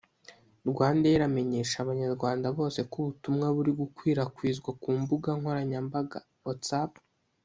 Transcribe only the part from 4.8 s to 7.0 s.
ku mbugankoranyambaga (Whatsapp)